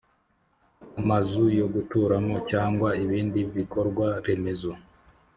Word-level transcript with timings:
amazu 0.99 1.43
yo 1.59 1.65
guturamo 1.73 2.35
cyangwa 2.51 2.89
ibindi 3.03 3.39
bikorwa 3.57 4.07
remezo, 4.25 4.71